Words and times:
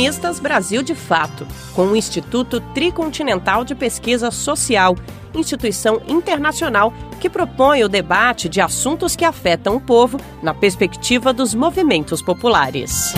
Feministas 0.00 0.40
Brasil 0.40 0.82
de 0.82 0.94
Fato, 0.94 1.46
com 1.74 1.88
o 1.88 1.94
Instituto 1.94 2.58
Tricontinental 2.72 3.66
de 3.66 3.74
Pesquisa 3.74 4.30
Social, 4.30 4.96
instituição 5.34 6.00
internacional 6.08 6.90
que 7.20 7.28
propõe 7.28 7.84
o 7.84 7.88
debate 7.88 8.48
de 8.48 8.62
assuntos 8.62 9.14
que 9.14 9.26
afetam 9.26 9.76
o 9.76 9.80
povo 9.80 10.18
na 10.42 10.54
perspectiva 10.54 11.34
dos 11.34 11.54
movimentos 11.54 12.22
populares. 12.22 13.12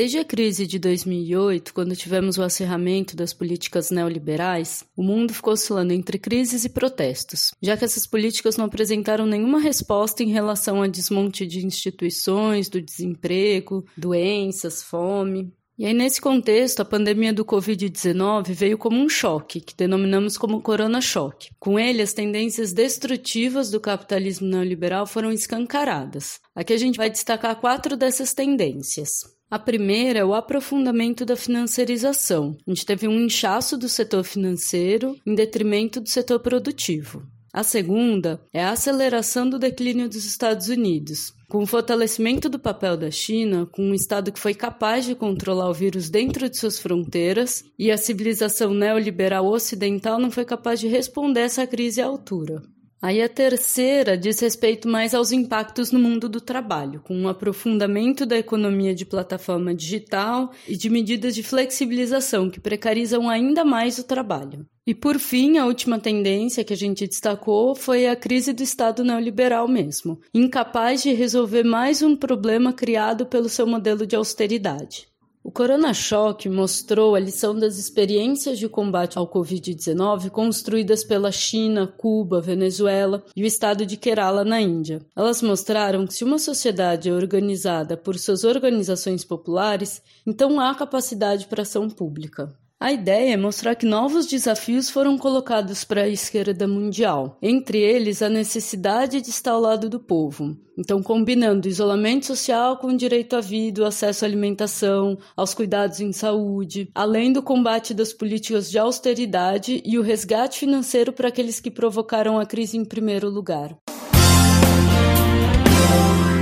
Desde 0.00 0.16
a 0.16 0.24
crise 0.24 0.66
de 0.66 0.78
2008, 0.78 1.74
quando 1.74 1.94
tivemos 1.94 2.38
o 2.38 2.42
acirramento 2.42 3.14
das 3.14 3.34
políticas 3.34 3.90
neoliberais, 3.90 4.82
o 4.96 5.02
mundo 5.02 5.34
ficou 5.34 5.52
oscilando 5.52 5.92
entre 5.92 6.18
crises 6.18 6.64
e 6.64 6.70
protestos, 6.70 7.50
já 7.60 7.76
que 7.76 7.84
essas 7.84 8.06
políticas 8.06 8.56
não 8.56 8.64
apresentaram 8.64 9.26
nenhuma 9.26 9.60
resposta 9.60 10.22
em 10.22 10.30
relação 10.30 10.78
ao 10.82 10.88
desmonte 10.88 11.46
de 11.46 11.66
instituições, 11.66 12.70
do 12.70 12.80
desemprego, 12.80 13.84
doenças, 13.94 14.82
fome. 14.82 15.52
E 15.78 15.84
aí, 15.84 15.92
nesse 15.92 16.18
contexto, 16.18 16.80
a 16.80 16.84
pandemia 16.86 17.34
do 17.34 17.44
Covid-19 17.44 18.54
veio 18.54 18.78
como 18.78 18.98
um 18.98 19.08
choque, 19.08 19.60
que 19.60 19.76
denominamos 19.76 20.38
como 20.38 20.62
corona-choque. 20.62 21.50
Com 21.58 21.78
ele, 21.78 22.00
as 22.00 22.14
tendências 22.14 22.72
destrutivas 22.72 23.70
do 23.70 23.78
capitalismo 23.78 24.48
neoliberal 24.48 25.06
foram 25.06 25.30
escancaradas. 25.30 26.40
Aqui 26.54 26.72
a 26.72 26.78
gente 26.78 26.96
vai 26.96 27.10
destacar 27.10 27.60
quatro 27.60 27.98
dessas 27.98 28.32
tendências. 28.32 29.38
A 29.50 29.58
primeira 29.58 30.20
é 30.20 30.24
o 30.24 30.32
aprofundamento 30.32 31.24
da 31.26 31.34
financiarização. 31.34 32.56
A 32.64 32.70
gente 32.70 32.86
teve 32.86 33.08
um 33.08 33.18
inchaço 33.18 33.76
do 33.76 33.88
setor 33.88 34.22
financeiro 34.22 35.16
em 35.26 35.34
detrimento 35.34 36.00
do 36.00 36.08
setor 36.08 36.38
produtivo. 36.38 37.26
A 37.52 37.64
segunda 37.64 38.40
é 38.52 38.62
a 38.62 38.70
aceleração 38.70 39.50
do 39.50 39.58
declínio 39.58 40.08
dos 40.08 40.24
Estados 40.24 40.68
Unidos, 40.68 41.34
com 41.48 41.64
o 41.64 41.66
fortalecimento 41.66 42.48
do 42.48 42.60
papel 42.60 42.96
da 42.96 43.10
China, 43.10 43.66
com 43.66 43.82
um 43.82 43.92
Estado 43.92 44.30
que 44.30 44.38
foi 44.38 44.54
capaz 44.54 45.04
de 45.04 45.16
controlar 45.16 45.68
o 45.68 45.74
vírus 45.74 46.08
dentro 46.08 46.48
de 46.48 46.56
suas 46.56 46.78
fronteiras, 46.78 47.64
e 47.76 47.90
a 47.90 47.98
civilização 47.98 48.72
neoliberal 48.72 49.46
ocidental 49.46 50.20
não 50.20 50.30
foi 50.30 50.44
capaz 50.44 50.78
de 50.78 50.86
responder 50.86 51.40
essa 51.40 51.66
crise 51.66 52.00
à 52.00 52.06
altura. 52.06 52.62
Aí 53.02 53.22
a 53.22 53.30
terceira 53.30 54.18
diz 54.18 54.38
respeito 54.40 54.86
mais 54.86 55.14
aos 55.14 55.32
impactos 55.32 55.90
no 55.90 55.98
mundo 55.98 56.28
do 56.28 56.38
trabalho, 56.38 57.00
com 57.00 57.16
um 57.16 57.28
aprofundamento 57.28 58.26
da 58.26 58.36
economia 58.36 58.94
de 58.94 59.06
plataforma 59.06 59.74
digital 59.74 60.52
e 60.68 60.76
de 60.76 60.90
medidas 60.90 61.34
de 61.34 61.42
flexibilização 61.42 62.50
que 62.50 62.60
precarizam 62.60 63.30
ainda 63.30 63.64
mais 63.64 63.98
o 63.98 64.04
trabalho. 64.04 64.66
E 64.86 64.94
por 64.94 65.18
fim, 65.18 65.56
a 65.56 65.64
última 65.64 65.98
tendência 65.98 66.62
que 66.62 66.74
a 66.74 66.76
gente 66.76 67.06
destacou 67.06 67.74
foi 67.74 68.06
a 68.06 68.14
crise 68.14 68.52
do 68.52 68.62
Estado 68.62 69.02
neoliberal 69.02 69.66
mesmo, 69.66 70.20
incapaz 70.34 71.02
de 71.02 71.14
resolver 71.14 71.62
mais 71.62 72.02
um 72.02 72.14
problema 72.14 72.70
criado 72.70 73.24
pelo 73.24 73.48
seu 73.48 73.66
modelo 73.66 74.06
de 74.06 74.14
austeridade. 74.14 75.09
O 75.50 75.52
Corona 75.52 75.92
Choque 75.92 76.48
mostrou 76.48 77.16
a 77.16 77.18
lição 77.18 77.58
das 77.58 77.76
experiências 77.76 78.56
de 78.56 78.68
combate 78.68 79.18
ao 79.18 79.26
Covid-19 79.26 80.30
construídas 80.30 81.02
pela 81.02 81.32
China, 81.32 81.88
Cuba, 81.88 82.40
Venezuela 82.40 83.24
e 83.34 83.42
o 83.42 83.46
estado 83.46 83.84
de 83.84 83.96
Kerala, 83.96 84.44
na 84.44 84.60
Índia. 84.60 85.04
Elas 85.16 85.42
mostraram 85.42 86.06
que 86.06 86.14
se 86.14 86.22
uma 86.22 86.38
sociedade 86.38 87.08
é 87.08 87.12
organizada 87.12 87.96
por 87.96 88.16
suas 88.16 88.44
organizações 88.44 89.24
populares, 89.24 90.00
então 90.24 90.60
há 90.60 90.72
capacidade 90.72 91.48
para 91.48 91.62
ação 91.62 91.90
pública. 91.90 92.54
A 92.82 92.92
ideia 92.92 93.34
é 93.34 93.36
mostrar 93.36 93.74
que 93.74 93.84
novos 93.84 94.24
desafios 94.24 94.88
foram 94.88 95.18
colocados 95.18 95.84
para 95.84 96.04
a 96.04 96.08
esquerda 96.08 96.66
mundial, 96.66 97.36
entre 97.42 97.76
eles 97.78 98.22
a 98.22 98.28
necessidade 98.30 99.20
de 99.20 99.28
estar 99.28 99.50
ao 99.50 99.60
lado 99.60 99.90
do 99.90 100.00
povo. 100.00 100.56
Então, 100.78 101.02
combinando 101.02 101.68
isolamento 101.68 102.24
social 102.24 102.78
com 102.78 102.96
direito 102.96 103.36
à 103.36 103.40
vida, 103.42 103.86
acesso 103.86 104.24
à 104.24 104.28
alimentação, 104.28 105.18
aos 105.36 105.52
cuidados 105.52 106.00
em 106.00 106.10
saúde, 106.10 106.88
além 106.94 107.34
do 107.34 107.42
combate 107.42 107.92
das 107.92 108.14
políticas 108.14 108.70
de 108.70 108.78
austeridade 108.78 109.82
e 109.84 109.98
o 109.98 110.02
resgate 110.02 110.58
financeiro 110.58 111.12
para 111.12 111.28
aqueles 111.28 111.60
que 111.60 111.70
provocaram 111.70 112.38
a 112.38 112.46
crise 112.46 112.78
em 112.78 112.84
primeiro 112.86 113.28
lugar. 113.28 113.76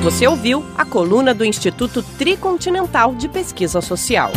Você 0.04 0.25
ouviu 0.28 0.65
a 0.77 0.84
coluna 0.84 1.34
do 1.34 1.44
Instituto 1.44 2.00
Tricontinental 2.16 3.16
de 3.16 3.28
Pesquisa 3.28 3.81
Social. 3.81 4.31